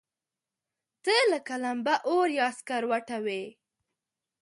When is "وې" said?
3.25-3.41